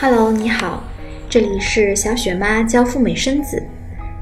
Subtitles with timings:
[0.00, 0.84] Hello，你好，
[1.28, 3.60] 这里是小雪妈教赴美生子，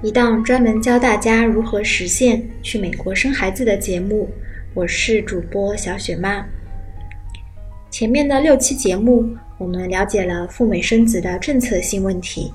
[0.03, 4.27] 一档专门教大家如何实现去美国生孩子的节目。
[4.73, 6.43] 我是主播小雪妈。
[7.91, 12.51] 前面的六期节目，我们了解了赴美生子的政策性问题，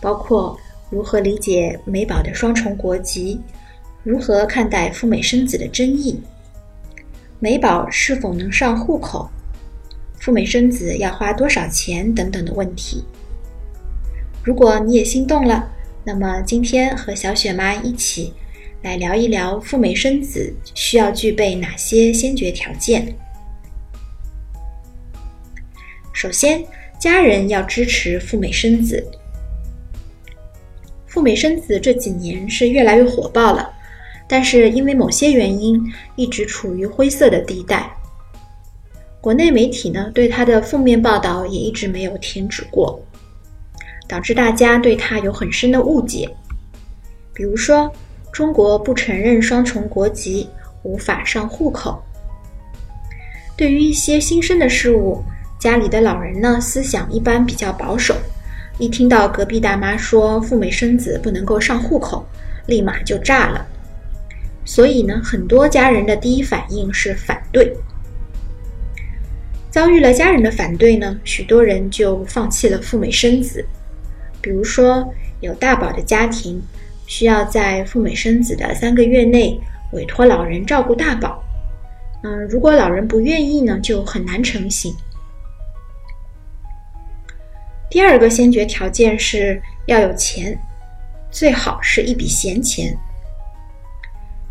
[0.00, 0.58] 包括
[0.90, 3.40] 如何理解美宝的双重国籍，
[4.02, 6.20] 如何看待赴美生子的争议，
[7.38, 9.30] 美宝是否能上户口。
[10.24, 13.04] 赴美生子要花多少钱等等的问题。
[14.42, 15.70] 如果你也心动了，
[16.02, 18.32] 那么今天和小雪妈一起
[18.80, 23.14] 来聊一聊赴美生子需要具备哪些先决条件。
[26.14, 26.64] 首先，
[26.98, 29.06] 家人要支持赴美生子。
[31.06, 33.70] 赴美生子这几年是越来越火爆了，
[34.26, 35.78] 但是因为某些原因，
[36.16, 37.94] 一直处于灰色的地带。
[39.24, 43.00] 国内媒体呢对他的负面报道也一直没有停止过，
[44.06, 46.28] 导致大家对他有很深的误解。
[47.32, 47.90] 比如说，
[48.30, 50.46] 中国不承认双重国籍，
[50.82, 52.04] 无法上户口。
[53.56, 55.24] 对于一些新生的事物，
[55.58, 58.14] 家里的老人呢思想一般比较保守，
[58.76, 62.22] 一听到隔壁大妈说赴美生子不能够上户口，
[62.66, 63.66] 立马就炸了。
[64.66, 67.74] 所以呢，很多家人的第一反应是反对。
[69.74, 73.66] 遭遇了家人的反对呢，许多人就放弃了赴美生子。
[74.40, 76.62] 比如说，有大宝的家庭
[77.08, 81.42] 需要在赴美生子的三个月内委托老人照顾大宝。
[82.22, 84.94] 嗯，如果老人不愿意呢，就很难成行。
[87.90, 90.56] 第二个先决条件是要有钱，
[91.32, 92.96] 最好是一笔闲钱。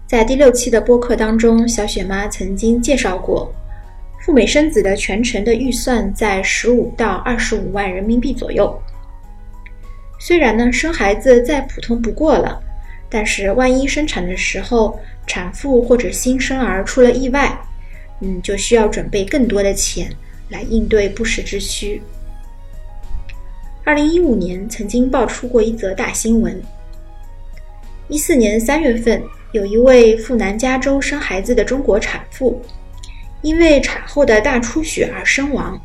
[0.05, 3.49] 在第六期的播客当中，小雪妈曾经介绍过。
[4.23, 8.81] 赴美生子的全程的预算在十五到二十五万人民币左右。
[10.17, 12.57] 虽然呢，生孩子再普通不过了，
[13.09, 14.97] 但是万一生产的时候
[15.27, 17.59] 产妇或者新生儿出了意外，
[18.21, 20.09] 嗯，就需要准备更多的钱
[20.47, 22.01] 来应对不时之需。
[23.83, 26.57] 二零一五年曾经爆出过一则大新闻：
[28.07, 32.61] 一四年三月份，有一位赴南加州生孩子的中国产妇。
[33.43, 35.79] 因为产后的大出血而身亡。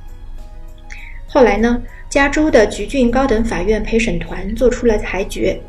[1.26, 5.60] 后来呢，加州的橘郡高等法院陪审团做出了裁决，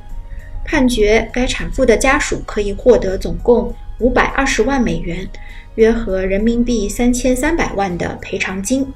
[0.63, 5.27] 判决该产妇的家属可以获得总共五百二十万美元，
[5.75, 8.87] 约合人民币三千三百万的赔偿金。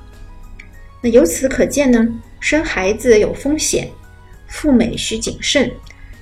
[1.02, 2.08] 那由此可见呢，
[2.40, 3.90] 生孩子有风险，
[4.48, 5.70] 赴美需谨慎，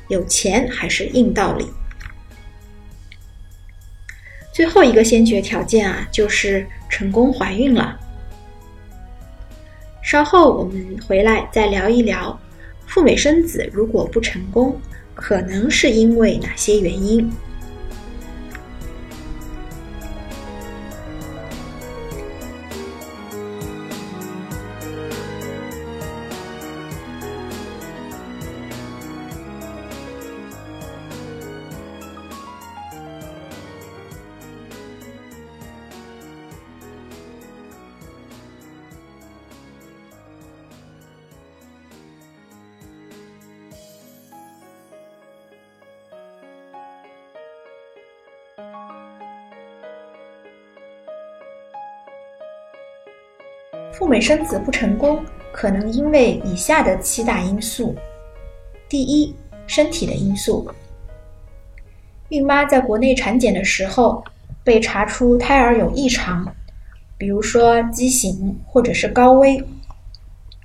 [0.08, 1.68] 有钱还是硬道理。
[4.52, 7.98] 最后一个先决条件啊，就是成功怀孕了。
[10.02, 12.38] 稍后我们回来再聊一聊，
[12.86, 14.76] 赴美生子如果不成功，
[15.14, 17.32] 可能是因为哪些原因。
[53.92, 57.96] 赴美生子不成功，可能因为以下的七大因素：
[58.90, 59.36] 第一，
[59.68, 60.70] 身体的因素。
[62.30, 64.24] 孕妈在国内产检的时候
[64.64, 66.48] 被查出胎儿有异常，
[67.18, 69.62] 比如说畸形或者是高危，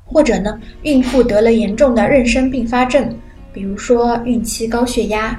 [0.05, 3.19] 或者呢，孕妇得了严重的妊娠并发症，
[3.53, 5.39] 比如说孕期高血压。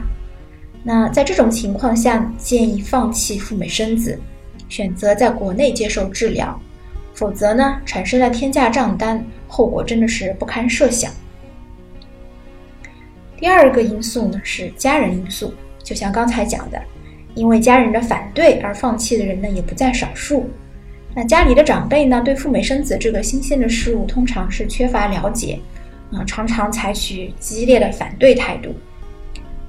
[0.84, 4.20] 那在这种情况下，建议放弃赴美生子，
[4.68, 6.60] 选择在国内接受治疗，
[7.18, 11.12] 否则呢，产生了天价账单，后果真的是不堪设想。
[13.36, 16.80] 第二个因素呢是家人因素，就像刚才讲的，
[17.34, 20.48] 因为家人的反对而放弃的人呢也不在少数。
[21.16, 25.60] 那家里的长辈呢，对赴美生子这个新鲜的事物通常是缺乏了解，
[26.12, 28.76] 啊，常常采取激烈的反对态度。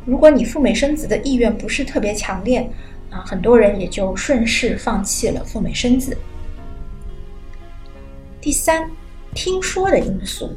[0.04, 2.60] 如果你赴美生子的意愿不是特别强烈，
[3.08, 6.14] 啊，很多人也就顺势放弃了赴美生子。
[8.48, 8.90] 第三，
[9.34, 10.50] 听说的因素，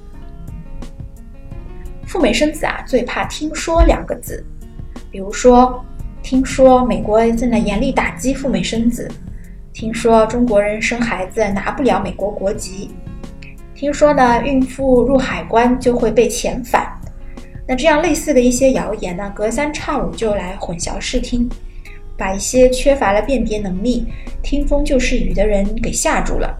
[2.08, 4.42] 赴美生子啊，最怕听说两个字，
[5.12, 5.84] 比如说，
[6.24, 9.12] 听说美国正在严厉打击赴美生子。
[9.74, 12.92] 听说中国人生孩子拿不了美国国籍，
[13.76, 16.98] 听说呢孕妇入海关就会被遣返，
[17.68, 21.50] 那这样类似的一些谣言呢，隔三差五就来混淆视听，
[22.16, 24.08] 把一些缺乏了辨别能力、
[24.42, 26.58] 听风就是雨的人给吓住了。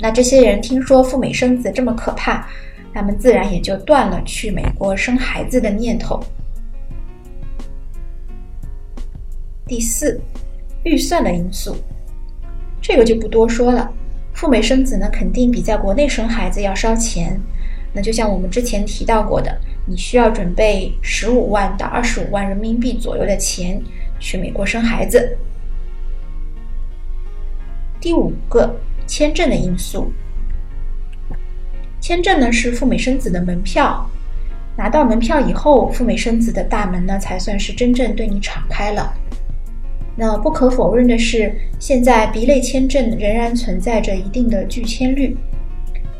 [0.00, 2.48] 那这些人听说赴美生子这么可怕，
[2.92, 6.20] 他们自然也就断了去美国生孩子的念头。
[9.66, 10.20] 第四。
[10.82, 11.76] 预算的因素，
[12.80, 13.92] 这个就不多说了。
[14.32, 17.38] 赴美生子呢，肯定比在国内生孩子要烧钱。
[17.92, 19.54] 那就像我们之前提到过的，
[19.84, 23.78] 你需要准备十五万到二十五万人民币左右的钱
[24.18, 25.36] 去美国生孩子。
[28.00, 28.74] 第五个，
[29.10, 30.12] 签证的因素。
[32.00, 34.08] 签证呢是赴美生子的门票，
[34.76, 39.12] 拿到门票以后，赴美生子的大门呢才算是真正对你敞开了。
[40.14, 45.36] 那不可否认的是，现在 B 类签证仍然存在着一定的拒签率，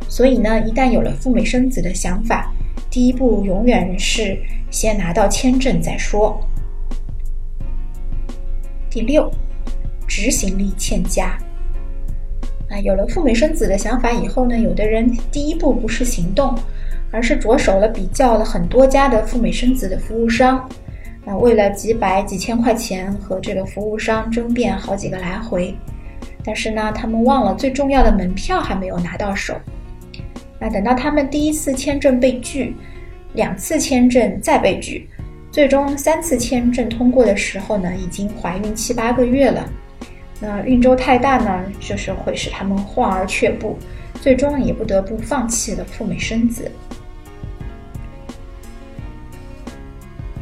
[0.09, 2.53] 所以呢，一旦有了赴美生子的想法，
[2.91, 4.37] 第一步永远是
[4.69, 6.41] 先拿到签证再说。
[8.91, 9.31] 第六，
[10.09, 11.39] 执行力欠佳。
[12.71, 16.57] 啊，有了赴美生子的想法以后呢，有的人第一步不是行动，
[17.11, 20.69] 而是着手了比较了很多家的赴美生子的服务商。
[21.25, 25.75] 那为了几百几千块钱和这个服务商争辩好几个来回，
[26.45, 29.55] 但是呢，他们忘了最重要的门票还没有拿到手。
[30.59, 32.77] 那等到他们第一次签证被拒，
[33.35, 35.09] 两次签证再被拒，
[35.51, 39.69] 最终三次签证通过的时候呢，已经怀孕七八个月了。
[40.41, 43.79] 那孕周太大呢，就是会使他们望而却步，
[44.23, 46.71] 最终也不得不放弃了赴美生子。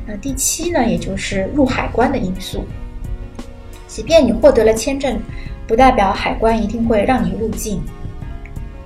[0.06, 2.64] 那第七呢，也就是入海关的因素。
[3.88, 5.20] 即便你获得了签证，
[5.66, 7.82] 不代表海关一定会让你入境。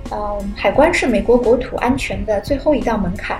[0.09, 3.39] 嗯，海关是美国国土安全的最后一道门槛。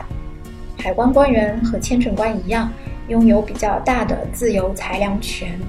[0.77, 2.71] 海关官员和签证官一样，
[3.07, 5.59] 拥有比较大的自由裁量权。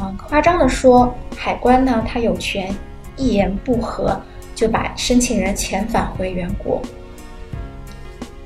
[0.00, 2.74] 嗯，夸张的说，海关呢，他有权
[3.16, 4.20] 一言不合
[4.54, 6.82] 就把申请人遣返回原国。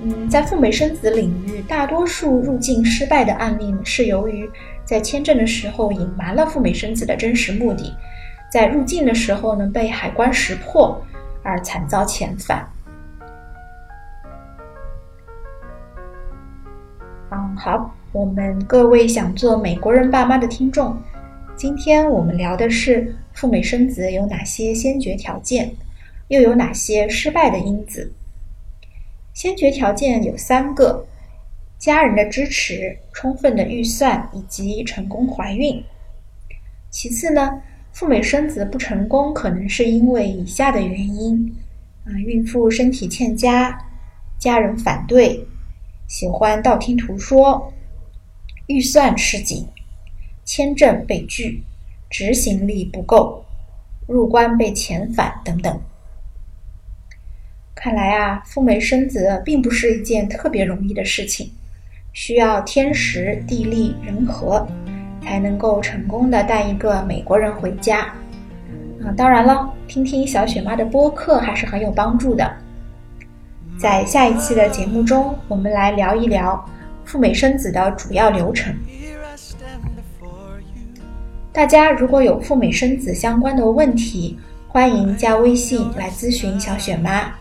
[0.02, 4.49] 嗯，在赴美生子领域，大多数入境失败的案例是由于
[4.85, 7.94] 在签证的时候隐瞒了赴美生子的真实目的，
[8.50, 10.99] 在入境的时候呢被海关识破
[11.43, 12.67] 而惨遭遣返。
[17.31, 20.96] 嗯，好，我们各位想做美国人爸妈的听众，
[21.61, 25.70] 今天我们聊的是赴美生子有哪些先决条件，
[26.29, 28.15] 又有哪些失败的因子。
[29.34, 31.06] 先决条件有三个：
[31.79, 35.84] 家人的支持、充分的预算以及成功怀孕。
[36.89, 37.61] 其次呢，
[37.93, 41.55] 赴美生子不成功，可能是因为以下的原因：
[42.06, 43.79] 啊，孕妇身体欠佳，
[44.39, 45.46] 家人反对，
[46.08, 47.70] 喜欢道听途说，
[48.67, 49.69] 预算吃紧，
[50.53, 51.63] 签证被拒，
[52.11, 53.45] 执行力不够，
[54.09, 55.81] 入关被遣返等等。
[57.73, 61.53] 看来啊，赴美生子并不是一件特别容易的事情，
[62.13, 64.67] 需要天时地利人和，
[65.23, 68.01] 才能够成功的带一个美国人回家。
[69.05, 72.53] 啊，当然了，听听小雪妈的播客还是很有帮助的。
[73.79, 76.69] 在下一期的节目中，我们来聊一聊
[77.05, 78.75] 赴美生子的主要流程。
[81.53, 84.39] 大家如果有赴美生子相关的问题，
[84.69, 87.33] 欢迎加微信来咨询小雪妈。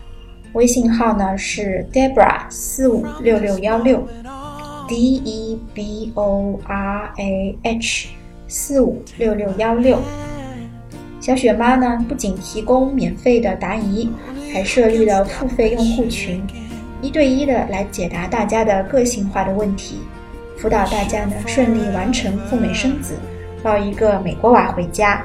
[0.52, 4.04] 微信号呢是 Debra 四五六六幺六
[4.88, 8.08] ，D E B O R A H
[8.48, 10.00] 四五六六幺六。
[11.20, 14.10] 小雪妈呢不仅提供免费的答疑，
[14.52, 16.42] 还设立了付费用户群，
[17.00, 20.00] 一对一的来解答大家的个性化的问题，
[20.58, 23.14] 辅导大家呢顺利完成赴美生子，
[23.62, 25.24] 抱一个美国娃回家。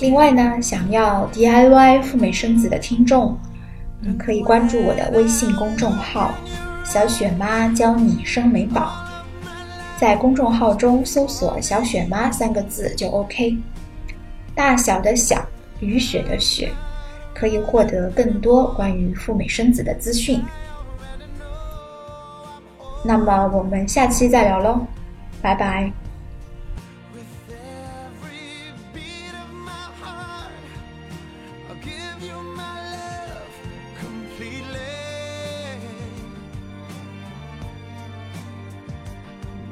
[0.00, 3.38] 另外呢，想要 DIY 赴美生子的听众，
[4.18, 6.32] 可以关注我的微信公众号
[6.84, 8.92] “小雪妈教你生美宝”。
[9.98, 13.56] 在公众号中搜索“小雪妈”三个字就 OK。
[14.54, 15.44] 大小的小，
[15.80, 16.70] 雨雪的雪，
[17.34, 20.40] 可以获得更多关于赴美生子的资讯。
[23.04, 24.86] 那么我们下期再聊喽，
[25.42, 25.92] 拜拜。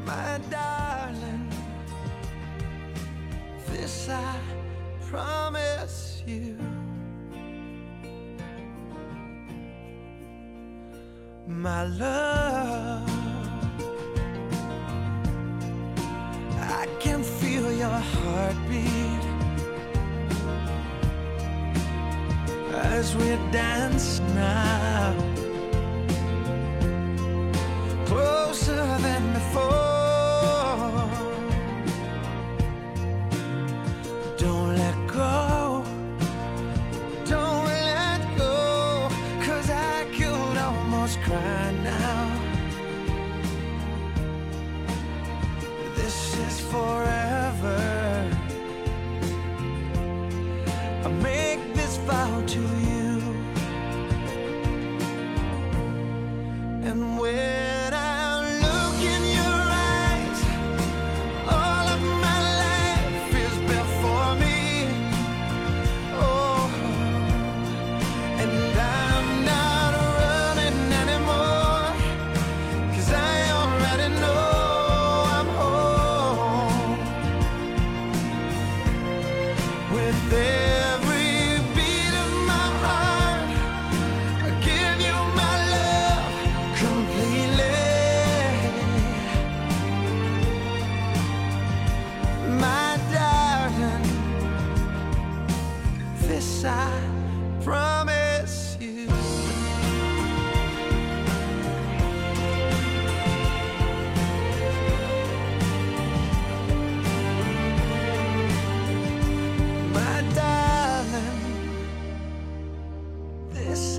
[0.06, 1.50] my darling.
[3.70, 4.38] This I
[5.10, 6.58] promise you.
[11.46, 13.15] My love,
[18.46, 19.24] heartbeat.
[22.74, 25.25] As we dance now,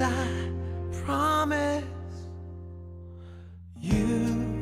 [0.02, 0.28] I
[1.06, 1.84] promise
[3.80, 4.60] you.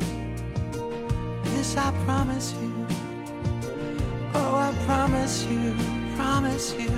[1.43, 2.85] This I promise you.
[4.33, 5.73] Oh, I promise you,
[6.17, 6.91] promise you.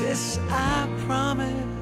[0.00, 1.75] This I promise.